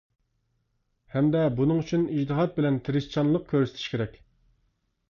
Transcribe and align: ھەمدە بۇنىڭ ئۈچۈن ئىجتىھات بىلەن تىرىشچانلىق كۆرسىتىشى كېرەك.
ھەمدە 1.17 1.43
بۇنىڭ 1.59 1.83
ئۈچۈن 1.83 2.09
ئىجتىھات 2.15 2.59
بىلەن 2.59 2.81
تىرىشچانلىق 2.89 3.47
كۆرسىتىشى 3.55 3.95
كېرەك. 3.97 4.23